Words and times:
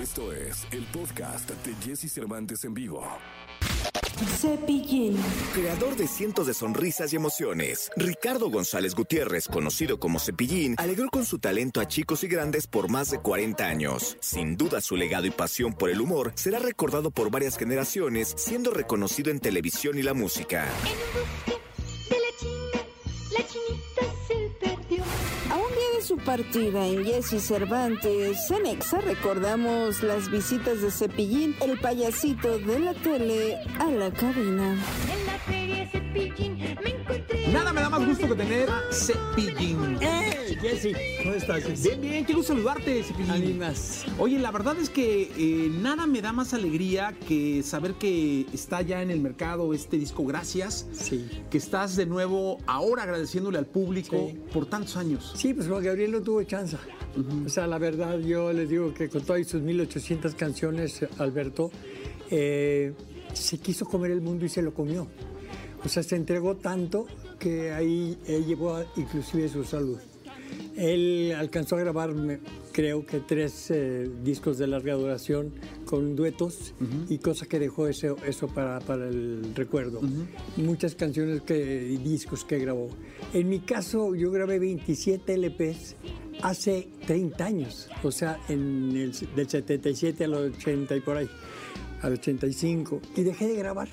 Esto 0.00 0.32
es 0.32 0.64
el 0.70 0.84
podcast 0.84 1.50
de 1.50 1.74
Jesse 1.84 2.12
Cervantes 2.12 2.62
en 2.62 2.72
vivo. 2.72 3.04
Cepillín. 4.38 5.16
Creador 5.52 5.96
de 5.96 6.06
cientos 6.06 6.46
de 6.46 6.54
sonrisas 6.54 7.12
y 7.12 7.16
emociones, 7.16 7.90
Ricardo 7.96 8.48
González 8.48 8.94
Gutiérrez, 8.94 9.48
conocido 9.48 9.98
como 9.98 10.20
Cepillín, 10.20 10.76
alegró 10.78 11.08
con 11.08 11.24
su 11.24 11.40
talento 11.40 11.80
a 11.80 11.88
chicos 11.88 12.22
y 12.22 12.28
grandes 12.28 12.68
por 12.68 12.88
más 12.88 13.10
de 13.10 13.18
40 13.18 13.66
años. 13.66 14.16
Sin 14.20 14.56
duda 14.56 14.80
su 14.80 14.94
legado 14.94 15.26
y 15.26 15.30
pasión 15.30 15.72
por 15.72 15.90
el 15.90 16.00
humor 16.00 16.32
será 16.36 16.60
recordado 16.60 17.10
por 17.10 17.32
varias 17.32 17.58
generaciones, 17.58 18.34
siendo 18.36 18.70
reconocido 18.70 19.32
en 19.32 19.40
televisión 19.40 19.98
y 19.98 20.02
la 20.02 20.14
música. 20.14 20.68
Partida 26.28 26.86
en 26.86 27.06
Jesse 27.06 27.40
Cervantes, 27.40 28.50
en 28.50 28.66
Exa 28.66 29.00
recordamos 29.00 30.02
las 30.02 30.30
visitas 30.30 30.82
de 30.82 30.90
Cepillín, 30.90 31.56
el 31.62 31.80
payasito 31.80 32.58
de 32.58 32.80
la 32.80 32.92
tele, 32.92 33.56
a 33.78 33.86
la 33.86 34.10
cabina. 34.10 34.76
Nada 37.52 37.72
me 37.72 37.80
da 37.80 37.88
más 37.88 38.06
gusto 38.06 38.28
que 38.28 38.34
tener 38.34 38.68
a 38.68 38.82
Cepillín. 38.92 39.96
¡Eh! 40.00 40.56
Jessy, 40.60 40.92
¿cómo 41.22 41.34
estás? 41.34 41.62
Jessy? 41.64 41.88
Bien, 41.88 42.00
bien, 42.00 42.26
gusto 42.26 42.52
saludarte, 42.54 43.02
Cepillín. 43.02 43.30
Animas. 43.30 44.04
Oye, 44.18 44.38
la 44.38 44.50
verdad 44.50 44.76
es 44.78 44.90
que 44.90 45.30
eh, 45.36 45.70
nada 45.70 46.06
me 46.06 46.20
da 46.20 46.32
más 46.32 46.52
alegría 46.52 47.14
que 47.26 47.62
saber 47.62 47.94
que 47.94 48.44
está 48.52 48.82
ya 48.82 49.02
en 49.02 49.10
el 49.10 49.20
mercado 49.20 49.72
este 49.72 49.96
disco 49.98 50.24
Gracias. 50.26 50.86
Sí. 50.92 51.26
Que 51.50 51.58
estás 51.58 51.96
de 51.96 52.06
nuevo 52.06 52.58
ahora 52.66 53.04
agradeciéndole 53.04 53.58
al 53.58 53.66
público 53.66 54.28
Sí. 54.30 54.38
por 54.52 54.66
tantos 54.66 54.96
años. 54.96 55.32
Sí, 55.36 55.54
pues 55.54 55.68
Juan 55.68 55.82
Gabriel 55.82 56.12
no 56.12 56.20
tuvo 56.20 56.42
chance. 56.42 56.76
O 57.46 57.48
sea, 57.48 57.66
la 57.66 57.78
verdad, 57.78 58.18
yo 58.18 58.52
les 58.52 58.68
digo 58.68 58.92
que 58.92 59.08
con 59.08 59.22
todas 59.22 59.46
sus 59.46 59.62
1800 59.62 60.34
canciones, 60.34 61.00
Alberto, 61.18 61.70
eh, 62.30 62.92
se 63.32 63.58
quiso 63.58 63.86
comer 63.86 64.10
el 64.10 64.20
mundo 64.20 64.44
y 64.44 64.48
se 64.48 64.60
lo 64.60 64.74
comió. 64.74 65.06
O 65.84 65.88
sea, 65.88 66.02
se 66.02 66.16
entregó 66.16 66.56
tanto 66.56 67.06
que 67.38 67.72
ahí 67.72 68.16
él 68.26 68.46
llevó 68.46 68.74
a- 68.74 68.86
inclusive 68.96 69.48
su 69.48 69.64
salud. 69.64 69.98
Él 70.76 71.34
alcanzó 71.36 71.76
a 71.76 71.80
grabar, 71.80 72.10
creo 72.72 73.04
que 73.04 73.18
tres 73.20 73.70
eh, 73.70 74.08
discos 74.24 74.58
de 74.58 74.66
larga 74.68 74.94
duración 74.94 75.52
con 75.84 76.14
duetos 76.16 76.72
y 77.08 77.18
cosa 77.18 77.46
que 77.46 77.58
dejó 77.58 77.88
eso, 77.88 78.16
eso 78.26 78.46
para, 78.48 78.78
para 78.80 79.08
el 79.08 79.52
recuerdo. 79.54 80.00
Muchas 80.56 80.94
canciones 80.94 81.42
que, 81.42 81.88
y 81.92 81.96
discos 81.98 82.44
que 82.44 82.58
grabó. 82.58 82.88
En 83.34 83.48
mi 83.48 83.58
caso, 83.60 84.14
yo 84.14 84.30
grabé 84.30 84.58
27 84.58 85.34
LPs 85.36 85.96
hace 86.42 86.88
30 87.06 87.44
años, 87.44 87.88
o 88.04 88.10
sea, 88.12 88.38
en 88.48 88.92
el, 88.96 89.12
del 89.34 89.48
77 89.48 90.24
al 90.24 90.34
80 90.34 90.96
y 90.96 91.00
por 91.00 91.16
ahí, 91.16 91.28
al 92.02 92.12
85, 92.14 93.00
y 93.16 93.22
dejé 93.22 93.48
de 93.48 93.56
grabar. 93.56 93.88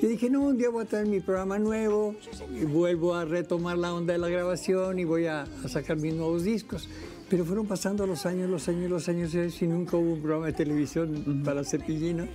Yo 0.00 0.08
dije, 0.08 0.30
no, 0.30 0.40
un 0.40 0.56
día 0.56 0.70
voy 0.70 0.84
a 0.84 0.86
traer 0.86 1.06
mi 1.06 1.20
programa 1.20 1.58
nuevo 1.58 2.14
y 2.58 2.64
vuelvo 2.64 3.14
a 3.14 3.26
retomar 3.26 3.76
la 3.76 3.92
onda 3.92 4.14
de 4.14 4.18
la 4.18 4.28
grabación 4.28 4.98
y 4.98 5.04
voy 5.04 5.26
a, 5.26 5.42
a 5.42 5.68
sacar 5.68 5.98
mis 5.98 6.14
nuevos 6.14 6.42
discos. 6.42 6.88
Pero 7.28 7.44
fueron 7.44 7.66
pasando 7.66 8.06
los 8.06 8.24
años, 8.24 8.48
los 8.48 8.66
años, 8.68 8.90
los 8.90 9.08
años 9.10 9.34
y 9.34 9.66
nunca 9.66 9.98
hubo 9.98 10.14
un 10.14 10.22
programa 10.22 10.46
de 10.46 10.54
televisión 10.54 11.42
para 11.44 11.64
Cepillino. 11.64 12.26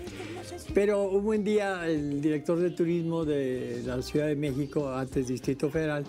Pero 0.75 1.09
un 1.09 1.23
buen 1.23 1.44
día 1.44 1.88
el 1.88 2.22
director 2.22 2.59
de 2.59 2.69
turismo 2.69 3.25
de 3.25 3.81
la 3.83 4.00
Ciudad 4.03 4.27
de 4.27 4.35
México, 4.35 4.89
antes 4.91 5.27
Distrito 5.27 5.72
Federal, 5.72 6.05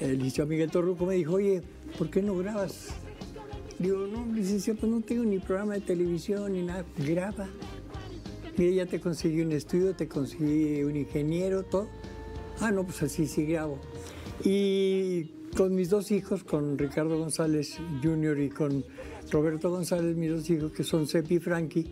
el 0.00 0.18
licenciado 0.18 0.50
Miguel 0.50 0.70
Torruco, 0.70 1.06
me 1.06 1.14
dijo, 1.14 1.34
oye, 1.34 1.62
¿por 1.96 2.10
qué 2.10 2.20
no 2.20 2.36
grabas? 2.36 2.90
Digo, 3.78 4.06
no, 4.06 4.30
licenciado, 4.34 4.80
pues 4.80 4.92
no 4.92 5.00
tengo 5.00 5.24
ni 5.24 5.38
programa 5.38 5.74
de 5.74 5.80
televisión 5.80 6.52
ni 6.52 6.62
nada. 6.62 6.84
Graba. 6.98 7.48
Mira, 8.60 8.84
ya 8.84 8.84
te 8.84 9.00
conseguí 9.00 9.40
un 9.40 9.52
estudio, 9.52 9.94
te 9.94 10.06
conseguí 10.06 10.82
un 10.82 10.94
ingeniero, 10.94 11.62
todo. 11.62 11.88
Ah, 12.60 12.70
no, 12.70 12.84
pues 12.84 13.02
así 13.02 13.26
sí 13.26 13.46
grabo. 13.46 13.78
Y 14.44 15.30
con 15.56 15.74
mis 15.74 15.88
dos 15.88 16.10
hijos, 16.10 16.44
con 16.44 16.76
Ricardo 16.76 17.18
González 17.18 17.78
Jr. 18.02 18.38
y 18.38 18.50
con 18.50 18.84
Roberto 19.30 19.70
González, 19.70 20.14
mis 20.14 20.30
dos 20.30 20.50
hijos, 20.50 20.72
que 20.72 20.84
son 20.84 21.06
Sepi 21.06 21.36
y 21.36 21.38
Frankie, 21.38 21.86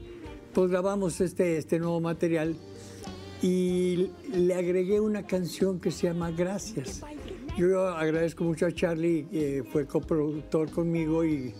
pues 0.52 0.70
grabamos 0.70 1.22
este, 1.22 1.56
este 1.56 1.78
nuevo 1.78 2.02
material 2.02 2.54
y 3.40 4.10
le 4.30 4.54
agregué 4.54 5.00
una 5.00 5.26
canción 5.26 5.80
que 5.80 5.90
se 5.90 6.08
llama 6.08 6.32
Gracias. 6.32 7.00
Yo 7.56 7.88
agradezco 7.88 8.44
mucho 8.44 8.66
a 8.66 8.72
Charlie, 8.72 9.24
que 9.30 9.64
fue 9.72 9.86
coproductor 9.86 10.70
conmigo 10.70 11.24
y 11.24 11.54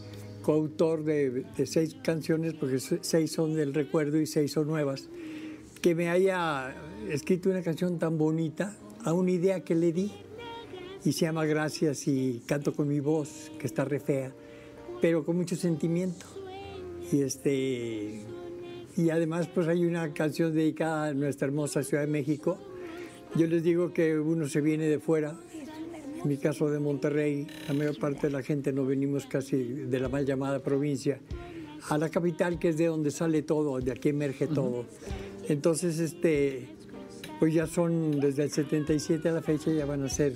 coautor 0.48 1.04
de, 1.04 1.44
de 1.58 1.66
seis 1.66 1.94
canciones, 2.02 2.54
porque 2.54 2.78
se- 2.80 3.00
seis 3.02 3.30
son 3.32 3.54
del 3.54 3.74
recuerdo 3.74 4.18
y 4.18 4.24
seis 4.24 4.50
son 4.52 4.66
nuevas, 4.66 5.10
que 5.82 5.94
me 5.94 6.08
haya 6.08 6.74
escrito 7.10 7.50
una 7.50 7.60
canción 7.60 7.98
tan 7.98 8.16
bonita 8.16 8.74
a 9.04 9.12
una 9.12 9.30
idea 9.30 9.60
que 9.62 9.74
le 9.74 9.92
di 9.92 10.10
y 11.04 11.12
se 11.12 11.26
llama 11.26 11.44
Gracias 11.44 12.08
y 12.08 12.40
canto 12.46 12.72
con 12.74 12.88
mi 12.88 12.98
voz, 12.98 13.52
que 13.58 13.66
está 13.66 13.84
re 13.84 14.00
fea, 14.00 14.32
pero 15.02 15.22
con 15.22 15.36
mucho 15.36 15.54
sentimiento. 15.54 16.24
Y 17.12 17.20
este 17.20 18.22
y 18.96 19.10
además 19.10 19.48
pues 19.48 19.68
hay 19.68 19.84
una 19.84 20.14
canción 20.14 20.54
dedicada 20.54 21.08
a 21.08 21.12
nuestra 21.12 21.46
hermosa 21.48 21.82
Ciudad 21.82 22.04
de 22.04 22.10
México. 22.10 22.56
Yo 23.36 23.46
les 23.48 23.62
digo 23.62 23.92
que 23.92 24.18
uno 24.18 24.48
se 24.48 24.62
viene 24.62 24.86
de 24.86 24.98
fuera, 24.98 25.38
en 26.22 26.28
mi 26.28 26.36
caso 26.36 26.70
de 26.70 26.78
Monterrey, 26.78 27.46
la 27.68 27.74
mayor 27.74 27.98
parte 27.98 28.26
de 28.26 28.32
la 28.32 28.42
gente 28.42 28.72
no 28.72 28.84
venimos 28.84 29.26
casi 29.26 29.56
de 29.62 30.00
la 30.00 30.08
mal 30.08 30.26
llamada 30.26 30.60
provincia, 30.60 31.20
a 31.88 31.98
la 31.98 32.08
capital 32.08 32.58
que 32.58 32.70
es 32.70 32.76
de 32.76 32.86
donde 32.86 33.10
sale 33.10 33.42
todo, 33.42 33.78
de 33.80 33.92
aquí 33.92 34.08
emerge 34.08 34.46
todo. 34.46 34.84
Entonces, 35.48 35.98
este, 36.00 36.68
pues 37.38 37.54
ya 37.54 37.66
son 37.66 38.20
desde 38.20 38.44
el 38.44 38.50
77 38.50 39.28
a 39.28 39.32
la 39.32 39.42
fecha, 39.42 39.70
ya 39.70 39.86
van 39.86 40.02
a 40.02 40.08
ser 40.08 40.34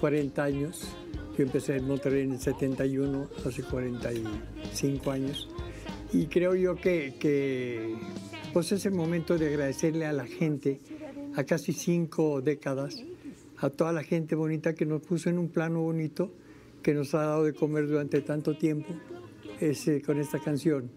40 0.00 0.42
años. 0.42 0.88
Yo 1.36 1.44
empecé 1.44 1.76
en 1.76 1.88
Monterrey 1.88 2.22
en 2.22 2.32
el 2.32 2.40
71, 2.40 3.28
hace 3.44 3.62
45 3.64 5.10
años. 5.10 5.48
Y 6.12 6.26
creo 6.26 6.54
yo 6.54 6.76
que, 6.76 7.16
que 7.18 7.96
pues 8.52 8.70
es 8.70 8.86
el 8.86 8.92
momento 8.92 9.36
de 9.36 9.48
agradecerle 9.48 10.06
a 10.06 10.12
la 10.12 10.26
gente, 10.26 10.80
a 11.34 11.42
casi 11.42 11.72
cinco 11.72 12.40
décadas, 12.40 13.02
a 13.64 13.70
toda 13.70 13.92
la 13.92 14.02
gente 14.02 14.34
bonita 14.34 14.74
que 14.74 14.84
nos 14.84 15.00
puso 15.00 15.30
en 15.30 15.38
un 15.38 15.48
plano 15.48 15.80
bonito, 15.80 16.30
que 16.82 16.92
nos 16.92 17.14
ha 17.14 17.22
dado 17.22 17.44
de 17.44 17.54
comer 17.54 17.88
durante 17.88 18.20
tanto 18.20 18.56
tiempo, 18.56 18.94
con 20.04 20.20
esta 20.20 20.38
canción 20.38 20.90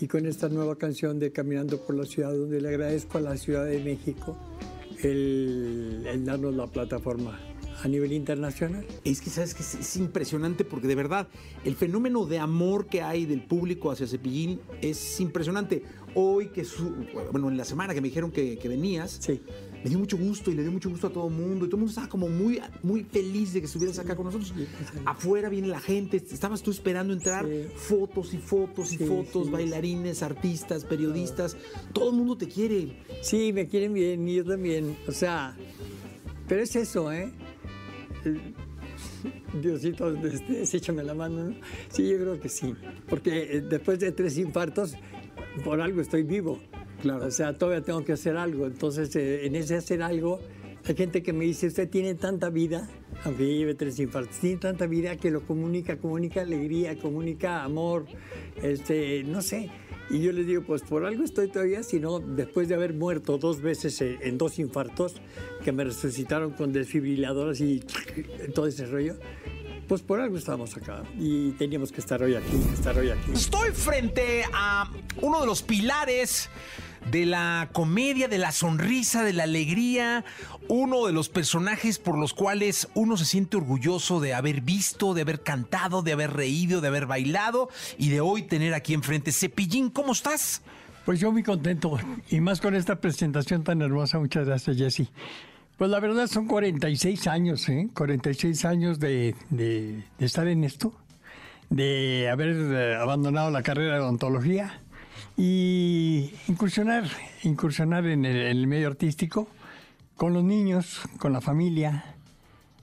y 0.00 0.06
con 0.06 0.26
esta 0.26 0.48
nueva 0.48 0.76
canción 0.76 1.18
de 1.18 1.32
Caminando 1.32 1.84
por 1.84 1.96
la 1.96 2.04
Ciudad, 2.04 2.30
donde 2.30 2.60
le 2.60 2.68
agradezco 2.68 3.18
a 3.18 3.20
la 3.20 3.36
Ciudad 3.36 3.64
de 3.66 3.82
México 3.82 4.36
el, 5.02 6.04
el 6.06 6.24
darnos 6.24 6.54
la 6.54 6.68
plataforma 6.68 7.40
a 7.82 7.88
nivel 7.88 8.12
internacional. 8.12 8.86
Es 9.04 9.20
que 9.20 9.30
sabes 9.30 9.54
que 9.54 9.62
es, 9.62 9.74
es 9.74 9.96
impresionante 9.96 10.64
porque 10.64 10.86
de 10.86 10.94
verdad 10.94 11.26
el 11.64 11.74
fenómeno 11.74 12.26
de 12.26 12.38
amor 12.38 12.86
que 12.86 13.02
hay 13.02 13.26
del 13.26 13.42
público 13.42 13.90
hacia 13.90 14.06
Cepillín 14.06 14.60
es 14.80 15.20
impresionante. 15.20 15.82
Hoy 16.14 16.50
que 16.50 16.64
su, 16.64 16.94
bueno, 17.32 17.48
en 17.48 17.56
la 17.56 17.64
semana 17.64 17.94
que 17.94 18.00
me 18.00 18.08
dijeron 18.08 18.30
que, 18.30 18.58
que 18.58 18.68
venías, 18.68 19.18
Sí. 19.20 19.40
Me 19.82 19.90
dio 19.90 19.98
mucho 19.98 20.16
gusto 20.16 20.50
y 20.50 20.54
le 20.54 20.62
dio 20.62 20.70
mucho 20.70 20.88
gusto 20.90 21.08
a 21.08 21.10
todo 21.10 21.28
el 21.28 21.34
mundo 21.34 21.64
y 21.64 21.68
todo 21.68 21.76
el 21.76 21.80
mundo 21.80 21.90
estaba 21.90 22.08
como 22.08 22.28
muy, 22.28 22.60
muy 22.82 23.02
feliz 23.04 23.52
de 23.52 23.60
que 23.60 23.66
estuvieras 23.66 23.98
acá 23.98 24.14
con 24.14 24.26
nosotros. 24.26 24.54
Afuera 25.04 25.48
viene 25.48 25.68
la 25.68 25.80
gente, 25.80 26.18
estabas 26.18 26.62
tú 26.62 26.70
esperando 26.70 27.12
entrar, 27.12 27.46
fotos 27.74 28.32
y 28.34 28.38
fotos 28.38 28.92
y 28.92 28.98
fotos, 28.98 29.50
bailarines, 29.50 30.22
artistas, 30.22 30.84
periodistas, 30.84 31.56
todo 31.92 32.10
el 32.10 32.16
mundo 32.16 32.36
te 32.36 32.48
quiere. 32.48 32.96
Sí, 33.22 33.52
me 33.52 33.66
quieren 33.66 33.92
bien 33.92 34.26
y 34.28 34.36
yo 34.36 34.44
también. 34.44 34.96
O 35.08 35.12
sea, 35.12 35.56
pero 36.46 36.62
es 36.62 36.76
eso, 36.76 37.10
¿eh? 37.12 37.32
Diosito, 39.60 40.14
este, 40.24 40.76
échame 40.76 41.02
la 41.02 41.14
mano, 41.14 41.50
¿no? 41.50 41.54
Sí, 41.88 42.08
yo 42.08 42.18
creo 42.18 42.40
que 42.40 42.48
sí. 42.48 42.74
Porque 43.08 43.56
eh, 43.56 43.60
después 43.60 43.98
de 43.98 44.12
tres 44.12 44.38
infartos, 44.38 44.94
por 45.64 45.80
algo 45.80 46.00
estoy 46.00 46.22
vivo. 46.22 46.60
Claro. 47.02 47.26
O 47.26 47.30
sea, 47.30 47.52
todavía 47.58 47.84
tengo 47.84 48.04
que 48.04 48.12
hacer 48.12 48.36
algo. 48.36 48.66
Entonces, 48.66 49.14
eh, 49.16 49.44
en 49.44 49.56
ese 49.56 49.74
hacer 49.74 50.02
algo, 50.02 50.38
hay 50.84 50.94
gente 50.94 51.22
que 51.22 51.32
me 51.32 51.44
dice, 51.44 51.66
usted 51.66 51.88
tiene 51.90 52.14
tanta 52.14 52.48
vida, 52.48 52.88
aunque 53.24 53.46
ya 53.46 53.54
lleve 53.54 53.74
tres 53.74 53.98
infartos, 53.98 54.38
tiene 54.38 54.58
tanta 54.58 54.86
vida 54.86 55.16
que 55.16 55.30
lo 55.30 55.44
comunica, 55.44 55.96
comunica 55.98 56.42
alegría, 56.42 56.96
comunica 56.98 57.64
amor, 57.64 58.06
este, 58.62 59.24
no 59.24 59.42
sé. 59.42 59.70
Y 60.10 60.20
yo 60.20 60.32
les 60.32 60.46
digo, 60.46 60.62
pues 60.62 60.82
por 60.82 61.04
algo 61.04 61.24
estoy 61.24 61.48
todavía, 61.48 61.82
sino 61.82 62.20
después 62.20 62.68
de 62.68 62.76
haber 62.76 62.94
muerto 62.94 63.38
dos 63.38 63.60
veces 63.62 64.00
en, 64.00 64.18
en 64.22 64.38
dos 64.38 64.58
infartos, 64.60 65.16
que 65.64 65.72
me 65.72 65.84
resucitaron 65.84 66.52
con 66.52 66.72
desfibriladoras 66.72 67.60
y 67.60 67.82
todo 68.54 68.66
ese 68.66 68.86
rollo, 68.86 69.16
pues 69.88 70.02
por 70.02 70.20
algo 70.20 70.36
estábamos 70.36 70.76
acá 70.76 71.02
y 71.18 71.50
teníamos 71.52 71.92
que 71.92 72.00
estar 72.00 72.22
hoy 72.22 72.34
aquí, 72.34 72.56
estar 72.72 72.96
hoy 72.98 73.10
aquí. 73.10 73.32
Estoy 73.34 73.70
frente 73.72 74.44
a 74.52 74.90
uno 75.20 75.40
de 75.40 75.46
los 75.46 75.62
pilares 75.62 76.48
de 77.10 77.26
la 77.26 77.68
comedia, 77.72 78.28
de 78.28 78.38
la 78.38 78.52
sonrisa, 78.52 79.22
de 79.24 79.32
la 79.32 79.42
alegría, 79.42 80.24
uno 80.68 81.06
de 81.06 81.12
los 81.12 81.28
personajes 81.28 81.98
por 81.98 82.16
los 82.16 82.32
cuales 82.32 82.88
uno 82.94 83.16
se 83.16 83.24
siente 83.24 83.56
orgulloso 83.56 84.20
de 84.20 84.34
haber 84.34 84.60
visto, 84.62 85.12
de 85.14 85.22
haber 85.22 85.42
cantado, 85.42 86.02
de 86.02 86.12
haber 86.12 86.32
reído, 86.32 86.80
de 86.80 86.88
haber 86.88 87.06
bailado 87.06 87.68
y 87.98 88.08
de 88.08 88.20
hoy 88.20 88.42
tener 88.42 88.72
aquí 88.74 88.94
enfrente. 88.94 89.32
Cepillín, 89.32 89.90
¿cómo 89.90 90.12
estás? 90.12 90.62
Pues 91.04 91.18
yo 91.20 91.32
muy 91.32 91.42
contento 91.42 91.98
y 92.30 92.40
más 92.40 92.60
con 92.60 92.74
esta 92.76 93.00
presentación 93.00 93.64
tan 93.64 93.82
hermosa. 93.82 94.18
Muchas 94.18 94.46
gracias, 94.46 94.76
Jesse. 94.76 95.08
Pues 95.76 95.90
la 95.90 95.98
verdad 95.98 96.28
son 96.28 96.46
46 96.46 97.26
años, 97.26 97.68
¿eh? 97.68 97.88
46 97.92 98.64
años 98.64 99.00
de, 99.00 99.34
de- 99.50 100.04
estar 100.20 100.46
en 100.46 100.62
esto, 100.62 100.94
de 101.70 102.28
haber 102.30 102.50
eh, 102.50 102.94
abandonado 102.94 103.50
la 103.50 103.62
carrera 103.64 103.94
de 103.94 104.00
odontología 104.00 104.80
y 105.36 106.30
incursionar, 106.48 107.04
incursionar 107.42 108.06
en 108.06 108.24
el, 108.24 108.36
en 108.36 108.56
el 108.58 108.66
medio 108.66 108.88
artístico 108.88 109.48
con 110.16 110.32
los 110.34 110.44
niños, 110.44 111.00
con 111.18 111.32
la 111.32 111.40
familia. 111.40 112.04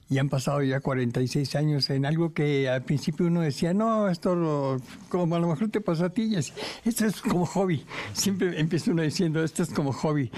Y 0.08 0.18
han 0.18 0.28
pasado 0.28 0.60
ya 0.62 0.80
46 0.80 1.54
años 1.54 1.88
en 1.88 2.04
algo 2.04 2.34
que 2.34 2.68
al 2.68 2.82
principio 2.82 3.26
uno 3.26 3.42
decía, 3.42 3.72
no, 3.72 4.08
esto 4.08 4.34
lo- 4.34 4.80
como 5.08 5.36
a 5.36 5.38
lo 5.38 5.46
mejor 5.46 5.68
te 5.68 5.80
pasó 5.80 6.06
a 6.06 6.10
ti, 6.10 6.34
esto 6.34 7.06
es 7.06 7.20
como 7.20 7.46
hobby. 7.46 7.84
Siempre 8.12 8.58
empieza 8.58 8.90
uno 8.90 9.02
diciendo, 9.02 9.44
esto 9.44 9.62
es 9.62 9.70
como 9.70 9.92
hobby. 9.92 10.32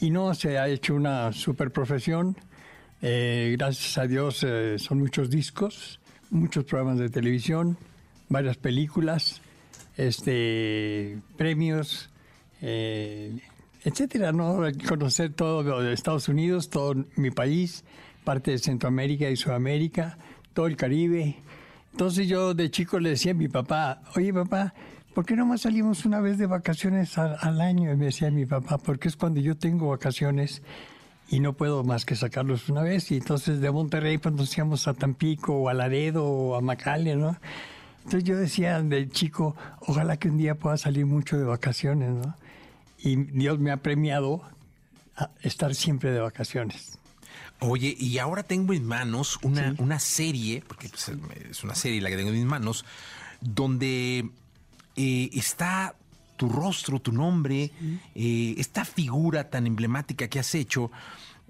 Y 0.00 0.08
no, 0.10 0.34
se 0.34 0.56
ha 0.58 0.66
hecho 0.68 0.94
una 0.94 1.32
super 1.34 1.70
profesión. 1.70 2.36
Eh, 3.02 3.54
gracias 3.58 3.98
a 3.98 4.06
Dios 4.06 4.42
eh, 4.44 4.76
son 4.78 4.98
muchos 4.98 5.28
discos, 5.28 6.00
muchos 6.30 6.64
programas 6.64 6.98
de 6.98 7.10
televisión, 7.10 7.76
varias 8.30 8.56
películas, 8.56 9.42
este, 9.98 11.18
premios, 11.36 12.08
eh, 12.62 13.36
etcétera, 13.84 14.32
¿no? 14.32 14.60
Conocer 14.88 15.34
todo 15.34 15.82
de 15.82 15.92
Estados 15.92 16.28
Unidos, 16.28 16.70
todo 16.70 16.94
mi 17.16 17.30
país, 17.30 17.84
parte 18.24 18.52
de 18.52 18.58
Centroamérica 18.58 19.28
y 19.28 19.36
Sudamérica, 19.36 20.16
todo 20.54 20.66
el 20.66 20.76
Caribe. 20.76 21.36
Entonces 21.92 22.28
yo 22.28 22.54
de 22.54 22.70
chico 22.70 23.00
le 23.00 23.10
decía 23.10 23.32
a 23.32 23.34
mi 23.34 23.48
papá, 23.48 24.02
oye 24.14 24.32
papá, 24.32 24.72
¿por 25.14 25.26
qué 25.26 25.34
no 25.34 25.44
más 25.46 25.62
salimos 25.62 26.04
una 26.04 26.20
vez 26.20 26.38
de 26.38 26.46
vacaciones 26.46 27.18
al, 27.18 27.60
año? 27.60 27.92
Y 27.92 27.96
me 27.96 28.06
decía 28.06 28.30
mi 28.30 28.46
papá, 28.46 28.78
porque 28.78 29.08
es 29.08 29.16
cuando 29.16 29.40
yo 29.40 29.56
tengo 29.56 29.88
vacaciones 29.88 30.62
y 31.28 31.40
no 31.40 31.54
puedo 31.54 31.82
más 31.82 32.04
que 32.04 32.14
sacarlos 32.14 32.68
una 32.68 32.82
vez. 32.82 33.10
Y 33.10 33.16
entonces 33.16 33.60
de 33.60 33.70
Monterrey 33.72 34.18
pues 34.18 34.56
íbamos 34.56 34.86
a 34.86 34.94
Tampico 34.94 35.54
o 35.54 35.68
a 35.68 35.74
Laredo 35.74 36.24
o 36.24 36.54
a 36.54 36.60
Macalia, 36.60 37.16
¿no? 37.16 37.36
Entonces 38.08 38.26
yo 38.26 38.38
decía 38.38 38.80
de 38.80 39.06
chico, 39.10 39.54
ojalá 39.80 40.16
que 40.16 40.30
un 40.30 40.38
día 40.38 40.54
pueda 40.54 40.78
salir 40.78 41.04
mucho 41.04 41.36
de 41.36 41.44
vacaciones, 41.44 42.08
¿no? 42.08 42.34
Y 42.96 43.16
Dios 43.16 43.58
me 43.58 43.70
ha 43.70 43.76
premiado 43.76 44.40
a 45.14 45.28
estar 45.42 45.74
siempre 45.74 46.10
de 46.10 46.18
vacaciones. 46.18 46.98
Oye, 47.60 47.94
y 47.98 48.16
ahora 48.16 48.44
tengo 48.44 48.72
en 48.72 48.86
manos 48.86 49.38
una, 49.42 49.74
una 49.76 49.98
serie, 49.98 50.64
porque 50.66 50.88
pues, 50.88 51.10
es 51.50 51.62
una 51.62 51.74
serie 51.74 52.00
la 52.00 52.08
que 52.08 52.16
tengo 52.16 52.30
en 52.30 52.36
mis 52.36 52.46
manos, 52.46 52.86
donde 53.42 54.30
eh, 54.96 55.30
está 55.34 55.94
tu 56.38 56.48
rostro, 56.48 57.00
tu 57.00 57.12
nombre, 57.12 57.72
eh, 58.14 58.54
esta 58.56 58.86
figura 58.86 59.50
tan 59.50 59.66
emblemática 59.66 60.28
que 60.28 60.38
has 60.38 60.54
hecho, 60.54 60.90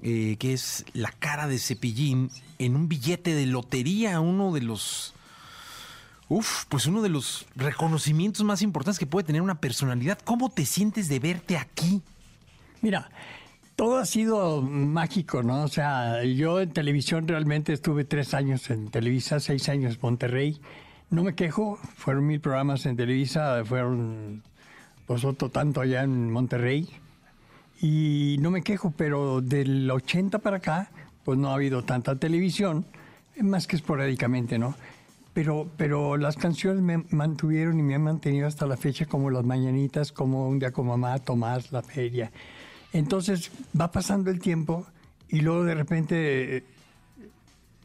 eh, 0.03 0.35
que 0.41 0.55
es 0.55 0.85
la 0.93 1.13
cara 1.13 1.47
de 1.47 1.61
Cepillín, 1.61 2.33
en 2.59 2.75
un 2.75 2.89
billete 2.89 3.33
de 3.37 3.47
lotería, 3.47 4.19
uno 4.19 4.53
de 4.53 4.63
los... 4.63 5.15
Uf, 6.29 6.67
pues 6.69 6.87
uno 6.87 7.01
de 7.01 7.09
los 7.09 7.47
reconocimientos 7.57 8.45
más 8.45 8.61
importantes 8.61 8.99
que 8.99 9.07
puede 9.07 9.27
tener 9.27 9.41
una 9.41 9.61
personalidad. 9.61 10.19
¿Cómo 10.25 10.51
te 10.51 10.67
sientes 10.67 11.09
de 11.09 11.19
verte 11.21 11.57
aquí? 11.57 12.03
Mira, 12.83 13.11
todo 13.77 13.97
ha 13.97 14.05
sido 14.05 14.61
mágico, 14.61 15.43
¿no? 15.43 15.63
O 15.63 15.69
sea, 15.69 16.23
yo 16.25 16.61
en 16.61 16.73
televisión 16.73 17.27
realmente 17.27 17.73
estuve 17.73 18.05
tres 18.05 18.35
años 18.35 18.69
en 18.71 18.91
Televisa, 18.91 19.41
seis 19.41 19.69
años 19.69 19.95
en 19.95 20.01
Monterrey. 20.03 20.61
No 21.11 21.23
me 21.23 21.35
quejo, 21.35 21.79
fueron 21.97 22.27
mil 22.27 22.41
programas 22.41 22.85
en 22.85 22.97
Televisa, 22.97 23.65
fueron 23.65 24.43
pues 25.07 25.25
tanto 25.51 25.81
allá 25.81 26.03
en 26.03 26.31
Monterrey. 26.31 26.89
Y 27.81 28.37
no 28.41 28.51
me 28.51 28.63
quejo, 28.63 28.93
pero 28.95 29.41
del 29.41 29.91
80 29.91 30.41
para 30.41 30.59
acá, 30.59 30.91
pues 31.25 31.39
no 31.39 31.51
ha 31.51 31.55
habido 31.55 31.85
tanta 31.85 32.17
televisión, 32.17 32.85
más 33.41 33.67
que 33.67 33.77
esporádicamente, 33.77 34.59
¿no? 34.59 34.75
Pero, 35.39 35.71
pero 35.77 36.17
las 36.17 36.37
canciones 36.37 36.83
me 36.83 37.05
mantuvieron 37.11 37.79
y 37.79 37.83
me 37.85 37.95
han 37.95 38.03
mantenido 38.03 38.49
hasta 38.49 38.67
la 38.67 38.77
fecha 38.77 39.07
como 39.07 39.31
las 39.31 39.45
mañanitas, 39.45 40.11
como 40.11 40.49
un 40.49 40.59
día 40.59 40.73
con 40.73 40.89
mamá, 40.89 41.17
Tomás, 41.21 41.71
la 41.71 41.81
feria. 41.81 42.33
Entonces 42.93 43.53
va 43.81 43.93
pasando 43.93 44.33
el 44.33 44.41
tiempo 44.41 44.85
y 45.29 45.43
luego 45.43 45.63
de 45.63 45.77
repente 45.77 46.57
eh, 46.57 46.65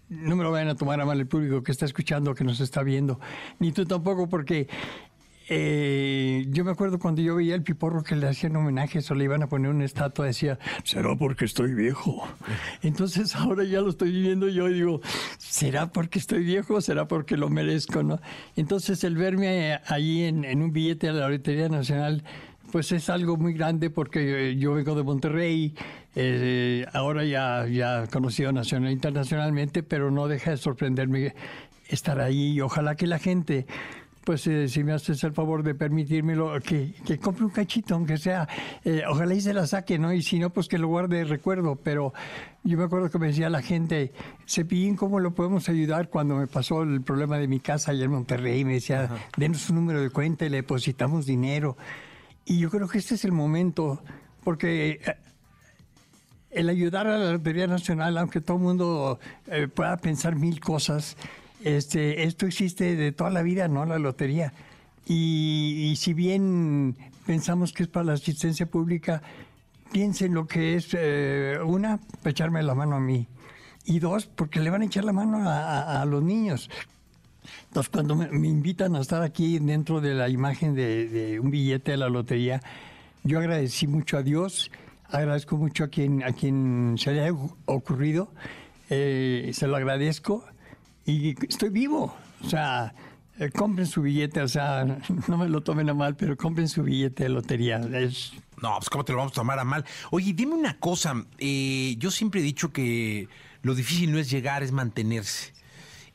no 0.10 0.36
me 0.36 0.44
lo 0.44 0.50
vayan 0.50 0.70
a 0.70 0.76
tomar 0.76 1.00
a 1.00 1.06
mal 1.06 1.20
el 1.20 1.28
público 1.28 1.62
que 1.62 1.72
está 1.72 1.86
escuchando, 1.86 2.34
que 2.34 2.44
nos 2.44 2.60
está 2.60 2.82
viendo, 2.82 3.20
ni 3.60 3.72
tú 3.72 3.86
tampoco, 3.86 4.28
porque 4.28 4.68
eh, 5.50 6.45
yo 6.50 6.63
me 6.63 6.72
acuerdo 6.72 7.00
cuando 7.00 7.22
yo 7.22 7.36
veía 7.36 7.56
el 7.56 7.63
piporro 7.63 8.04
que 8.04 8.16
le 8.16 8.28
hacían 8.28 8.56
homenajes 8.56 9.10
o 9.12 9.16
le 9.16 9.25
iban 9.25 9.44
a 9.44 9.48
poner 9.48 9.72
una 9.72 9.84
estatua, 9.84 10.25
decía, 10.25 10.57
será 10.84 11.16
porque 11.16 11.45
estoy 11.45 11.74
viejo. 11.74 12.28
Entonces 12.81 13.36
ahora 13.36 13.63
ya 13.63 13.81
lo 13.81 13.90
estoy 13.90 14.12
viviendo 14.12 14.48
yo 14.48 14.69
y 14.69 14.75
digo, 14.75 15.01
¿será 15.38 15.92
porque 15.92 16.19
estoy 16.19 16.44
viejo 16.44 16.80
será 16.81 17.07
porque 17.07 17.38
lo 17.38 17.50
merezco? 17.50 18.04
¿no? 18.04 18.19
Entonces 18.56 19.04
el 19.04 19.16
verme 19.16 19.80
ahí 19.88 20.24
en, 20.24 20.62
un 20.62 20.72
billete 20.72 21.07
de 21.07 21.13
la 21.13 21.30
Lotería 21.30 21.68
Nacional, 21.68 22.24
pues 22.72 22.92
es 22.92 23.10
algo 23.10 23.38
muy 23.38 23.54
grande 23.54 23.90
porque 23.90 24.50
eh, 24.50 24.56
yo 24.56 24.74
vengo 24.74 24.95
de 24.95 25.04
Monterrey, 25.04 25.75
eh, 26.16 26.86
ahora 26.94 27.25
ya, 27.25 27.68
ya 27.68 28.07
conocido 28.07 28.51
nacional 28.51 28.92
internacionalmente, 28.92 29.84
pero 29.84 30.10
no 30.10 30.28
deja 30.28 30.51
de 30.51 30.57
sorprenderme 30.57 31.36
estar 31.88 32.19
ahí 32.19 32.54
y 32.54 32.62
ojalá 32.62 32.95
que 32.95 33.07
la 33.07 33.19
gente 33.19 33.68
pues 34.24 34.48
eh, 34.48 34.68
si 34.70 34.84
me 34.84 34.94
haces 34.94 35.24
el 35.24 35.34
favor 35.34 35.64
de 35.64 35.75
permitírmelo, 35.75 36.60
que, 36.62 36.94
que 37.06 37.20
compre 37.20 37.46
un 37.46 37.52
cachito, 37.52 37.96
aunque 37.96 38.18
sea, 38.18 38.48
eh, 38.86 39.04
ojalá 39.10 39.34
y 39.34 39.42
se 39.42 39.54
la 39.54 39.68
saque, 39.68 40.00
¿no? 40.00 40.14
Y 40.14 40.22
si 40.22 40.40
no, 40.40 40.50
pues 40.50 40.68
que 40.68 40.78
lo 40.78 40.88
guarde 40.88 41.18
de 41.18 41.24
recuerdo. 41.25 41.75
Pero 41.75 42.14
yo 42.64 42.78
me 42.78 42.86
acuerdo 42.86 43.10
que 43.10 43.20
me 43.20 43.28
decía 43.28 43.50
la 43.50 43.62
gente, 43.62 44.14
Cepillín, 44.48 44.96
¿cómo 44.96 45.20
lo 45.20 45.34
podemos 45.34 45.68
ayudar? 45.68 46.10
Cuando 46.10 46.36
me 46.36 46.48
pasó 46.48 46.84
el 46.84 47.02
problema 47.02 47.38
de 47.38 47.48
mi 47.48 47.60
casa 47.60 47.92
allá 47.92 48.06
en 48.06 48.12
Monterrey, 48.12 48.64
me 48.64 48.74
decía, 48.74 49.10
denos 49.38 49.70
un 49.70 49.78
número 49.78 50.02
de 50.02 50.10
cuenta 50.10 50.46
y 50.46 50.50
le 50.50 50.58
depositamos 50.58 51.26
dinero. 51.26 51.78
Y 52.46 52.60
yo 52.60 52.69
creo 52.69 52.88
que 52.88 52.98
este 52.98 53.16
es 53.16 53.26
el 53.26 53.31
momento, 53.31 54.02
porque 54.44 55.00
eh, 55.06 55.16
el 56.52 56.69
ayudar 56.69 57.08
a 57.08 57.18
la 57.18 57.31
Lotería 57.34 57.68
Nacional, 57.68 58.18
aunque 58.18 58.40
todo 58.40 58.58
el 58.58 58.64
mundo 58.64 59.19
eh, 59.48 59.68
pueda 59.68 59.98
pensar 59.98 60.36
mil 60.36 60.60
cosas, 60.60 61.18
este, 61.63 62.24
esto 62.24 62.45
existe 62.45 62.95
de 62.95 63.12
toda 63.12 63.30
la 63.30 63.42
vida, 63.42 63.68
¿no? 63.68 63.86
La 63.86 64.00
lotería. 64.00 64.54
Y, 65.06 65.89
y 65.92 65.95
si 65.95 66.13
bien 66.13 66.95
pensamos 67.25 67.74
que 67.74 67.83
es 67.83 67.89
para 67.89 68.06
la 68.06 68.13
asistencia 68.13 68.66
pública, 68.66 69.21
piensen 69.92 70.33
lo 70.33 70.47
que 70.47 70.76
es, 70.76 70.90
eh, 70.94 71.57
una, 71.64 71.99
echarme 72.26 72.64
la 72.64 72.76
mano 72.76 72.95
a 72.95 72.99
mí. 72.99 73.28
Y 73.85 73.99
dos, 73.99 74.26
porque 74.26 74.59
le 74.59 74.69
van 74.69 74.81
a 74.81 74.85
echar 74.85 75.04
la 75.04 75.14
mano 75.14 75.42
a, 75.45 76.04
los 76.06 76.23
niños. 76.23 76.69
Entonces, 77.68 77.90
cuando 77.90 78.16
me, 78.16 78.47
invitan 78.47 78.95
a 78.95 79.02
estar 79.02 79.21
aquí 79.21 79.59
dentro 79.59 80.02
de 80.02 80.14
la 80.14 80.30
imagen 80.30 80.73
de, 80.73 81.07
de 81.07 81.40
un 81.40 81.52
billete 81.52 81.92
de 81.92 81.97
la 81.97 82.09
lotería, 82.09 82.61
yo 83.23 83.40
agradecí 83.40 83.88
mucho 83.88 84.18
a 84.18 84.23
Dios, 84.23 84.71
agradezco 85.09 85.57
mucho 85.57 85.83
a 85.83 85.88
quien, 85.90 86.23
a 86.23 86.31
quien 86.31 86.95
se 86.97 87.11
le 87.11 87.21
haya 87.21 87.38
ocurrido, 87.66 88.31
eh, 88.90 89.52
se 89.54 89.68
lo 89.68 89.76
agradezco 89.76 90.45
y 91.06 91.36
estoy 91.48 91.69
vivo. 91.69 92.16
O 92.44 92.50
sea, 92.50 92.94
eh, 93.40 93.50
compren 93.50 93.88
su 93.88 94.02
billete, 94.02 94.42
o 94.42 94.48
sea, 94.48 94.86
no 95.28 95.38
me 95.38 95.50
lo 95.50 95.62
tomen 95.62 95.90
a 95.90 95.94
mal, 95.94 96.16
pero 96.16 96.38
compren 96.38 96.68
su 96.68 96.83
billete 96.83 97.24
de 97.24 97.30
lotería. 97.30 97.78
Es, 97.78 98.33
No, 98.62 98.76
pues 98.78 98.90
cómo 98.90 99.04
te 99.04 99.12
lo 99.12 99.18
vamos 99.19 99.31
a 99.33 99.36
tomar 99.36 99.60
a 99.60 99.64
mal. 99.64 99.86
Oye, 100.12 100.33
dime 100.33 100.54
una 100.54 100.78
cosa. 100.80 101.26
eh, 101.40 101.95
yo 101.98 102.12
siempre 102.12 102.42
he 102.42 102.44
dicho 102.44 102.72
que 102.72 103.28
lo 103.62 103.76
difícil 103.76 104.12
no 104.12 104.19
es 104.19 104.30
llegar, 104.30 104.62
es 104.64 104.72
mantenerse. 104.72 105.54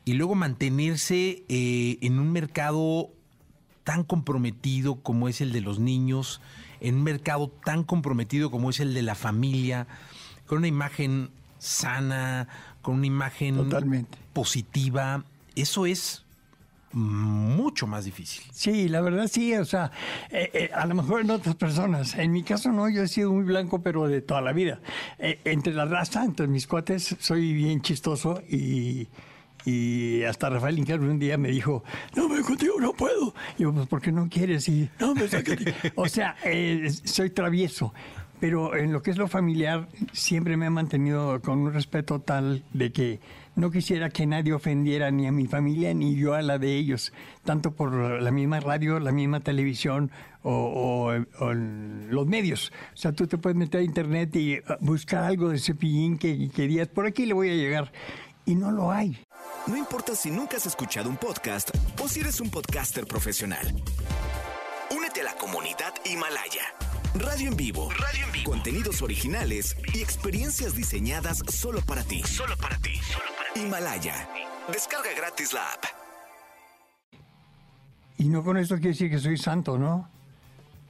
Y 0.05 0.13
luego 0.13 0.33
mantenerse 0.35 1.43
eh, 1.49 1.97
en 2.01 2.19
un 2.19 2.31
mercado 2.31 3.09
tan 3.83 4.03
comprometido 4.03 5.01
como 5.01 5.27
es 5.27 5.41
el 5.41 5.51
de 5.51 5.61
los 5.61 5.79
niños, 5.79 6.41
en 6.79 6.95
un 6.95 7.03
mercado 7.03 7.49
tan 7.63 7.83
comprometido 7.83 8.49
como 8.49 8.69
es 8.69 8.79
el 8.79 8.93
de 8.93 9.01
la 9.01 9.15
familia, 9.15 9.87
con 10.45 10.59
una 10.59 10.67
imagen 10.67 11.31
sana, 11.59 12.47
con 12.81 12.95
una 12.95 13.05
imagen 13.05 13.55
Totalmente. 13.55 14.17
positiva. 14.33 15.23
Eso 15.55 15.85
es 15.85 16.25
mucho 16.91 17.87
más 17.87 18.05
difícil. 18.05 18.43
Sí, 18.51 18.89
la 18.89 19.01
verdad 19.01 19.27
sí, 19.27 19.53
o 19.53 19.65
sea, 19.65 19.91
eh, 20.31 20.49
eh, 20.53 20.69
a 20.73 20.85
lo 20.85 20.95
mejor 20.95 21.21
en 21.21 21.29
otras 21.29 21.55
personas, 21.55 22.15
en 22.15 22.31
mi 22.31 22.43
caso 22.43 22.71
no, 22.71 22.89
yo 22.89 23.03
he 23.03 23.07
sido 23.07 23.31
muy 23.31 23.43
blanco, 23.43 23.81
pero 23.81 24.07
de 24.07 24.21
toda 24.21 24.41
la 24.41 24.53
vida. 24.53 24.79
Eh, 25.19 25.39
entre 25.45 25.73
la 25.73 25.85
raza, 25.85 26.23
entre 26.23 26.47
mis 26.47 26.65
cuates, 26.65 27.15
soy 27.19 27.53
bien 27.53 27.81
chistoso 27.81 28.41
y, 28.49 29.07
Y 29.65 30.23
hasta 30.23 30.49
Rafael 30.49 30.79
Incal 30.79 31.01
un 31.01 31.19
día 31.19 31.37
me 31.37 31.49
dijo, 31.49 31.83
no, 32.15 32.29
me 32.29 32.41
contigo 32.41 32.79
no 32.79 32.93
puedo. 32.93 33.35
Y 33.57 33.63
yo, 33.63 33.73
pues, 33.73 33.87
¿por 33.87 34.01
qué 34.01 34.11
no 34.11 34.27
quieres? 34.29 34.67
Y, 34.67 34.89
no, 34.99 35.13
me 35.13 35.27
sácate. 35.27 35.75
o 35.95 36.07
sea, 36.07 36.35
soy 37.03 37.29
travieso. 37.29 37.93
Pero 38.39 38.75
en 38.75 38.93
lo 38.93 39.01
que 39.01 39.11
es 39.11 39.17
lo 39.17 39.27
familiar, 39.27 39.87
siempre 40.13 40.55
me 40.55 40.67
he 40.67 40.69
mantenido 40.69 41.41
con 41.41 41.59
un 41.59 41.73
respeto 41.73 42.21
tal 42.21 42.63
de 42.73 42.91
que 42.91 43.19
no 43.55 43.71
quisiera 43.71 44.09
que 44.09 44.25
nadie 44.25 44.53
ofendiera 44.53 45.11
ni 45.11 45.27
a 45.27 45.31
mi 45.31 45.45
familia 45.45 45.93
ni 45.93 46.15
yo 46.15 46.33
a 46.33 46.41
la 46.41 46.57
de 46.57 46.77
ellos, 46.77 47.11
tanto 47.43 47.71
por 47.71 47.93
la 47.93 48.31
misma 48.31 48.61
radio, 48.61 48.99
la 48.99 49.11
misma 49.11 49.41
televisión 49.41 50.11
o, 50.43 51.13
los 52.09 52.27
medios. 52.27 52.71
O 52.93 52.97
sea, 52.97 53.11
tú 53.11 53.27
te 53.27 53.37
puedes 53.37 53.57
meter 53.57 53.81
a 53.81 53.83
internet 53.83 54.33
y 54.35 54.55
ah, 54.55 54.77
buscar 54.79 55.25
algo 55.25 55.49
de 55.49 55.59
cepillín 55.59 56.17
que, 56.17 56.49
que 56.49 56.67
digas, 56.67 56.87
por 56.87 57.05
aquí 57.05 57.25
le 57.25 57.33
voy 57.33 57.49
a 57.49 57.55
llegar. 57.55 57.91
Y 58.45 58.55
no 58.55 58.71
lo 58.71 58.91
hay. 58.91 59.17
No 59.67 59.77
importa 59.77 60.15
si 60.15 60.31
nunca 60.31 60.57
has 60.57 60.65
escuchado 60.65 61.09
un 61.09 61.17
podcast 61.17 61.69
o 62.01 62.07
si 62.07 62.21
eres 62.21 62.39
un 62.39 62.49
podcaster 62.49 63.05
profesional. 63.05 63.67
Únete 64.95 65.21
a 65.21 65.25
la 65.25 65.33
comunidad 65.35 65.93
Himalaya. 66.05 66.88
Radio 67.15 67.49
en 67.49 67.57
vivo. 67.57 67.89
Radio 67.91 68.25
en 68.25 68.31
vivo. 68.31 68.51
Contenidos 68.51 69.01
originales 69.01 69.75
y 69.93 70.01
experiencias 70.01 70.75
diseñadas 70.75 71.39
solo 71.49 71.81
para 71.81 72.03
ti. 72.03 72.21
Solo 72.23 72.55
para 72.57 72.77
ti. 72.77 72.99
Himalaya. 73.55 74.29
Descarga 74.71 75.09
gratis 75.17 75.53
la 75.53 75.63
app. 75.73 75.85
Y 78.17 78.25
no 78.27 78.43
con 78.43 78.57
esto 78.57 78.75
quiere 78.75 78.89
decir 78.89 79.09
que 79.09 79.17
soy 79.17 79.37
santo, 79.37 79.77
¿no? 79.77 80.09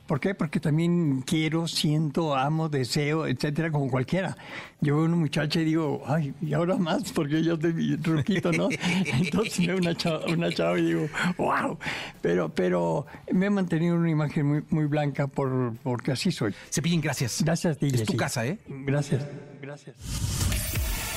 ¿Por 0.09 0.19
qué? 0.19 0.33
Porque 0.33 0.59
también 0.59 1.21
quiero, 1.21 1.67
siento, 1.67 2.35
amo, 2.35 2.67
deseo, 2.67 3.27
etcétera, 3.27 3.69
como 3.69 3.91
cualquiera. 3.91 4.35
Yo 4.81 4.95
veo 4.95 5.03
a 5.03 5.05
una 5.05 5.17
muchacha 5.17 5.61
y 5.61 5.65
digo, 5.65 6.01
ay, 6.07 6.33
y 6.41 6.53
ahora 6.53 6.77
más, 6.77 7.11
porque 7.11 7.43
yo 7.43 7.53
estoy 7.53 7.95
truquito, 7.97 8.51
¿no? 8.51 8.69
Entonces 9.05 9.67
veo 9.67 9.77
una 9.77 9.93
chava, 9.95 10.25
una 10.25 10.51
chava 10.51 10.79
y 10.79 10.85
digo, 10.85 11.07
wow. 11.37 11.77
Pero, 12.23 12.49
pero 12.49 13.05
me 13.31 13.45
he 13.45 13.49
mantenido 13.51 13.97
una 13.97 14.09
imagen 14.09 14.47
muy, 14.47 14.63
muy 14.71 14.85
blanca 14.85 15.27
por, 15.27 15.77
porque 15.83 16.13
así 16.13 16.31
soy. 16.31 16.55
Cepillín, 16.71 17.01
gracias. 17.01 17.43
Gracias, 17.43 17.77
ti, 17.77 17.91
Es 17.93 18.03
tu 18.03 18.17
casa, 18.17 18.47
¿eh? 18.47 18.57
Gracias, 18.67 19.23
gracias. 19.61 19.95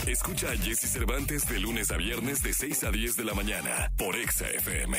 Escucha 0.06 0.50
a 0.50 0.56
Jesse 0.58 0.92
Cervantes 0.92 1.48
de 1.48 1.60
lunes 1.60 1.90
a 1.92 1.96
viernes 1.96 2.42
de 2.42 2.52
6 2.52 2.84
a 2.84 2.90
10 2.90 3.16
de 3.16 3.24
la 3.24 3.32
mañana 3.32 3.90
por 3.96 4.16
Exa 4.16 4.50
FM. 4.50 4.98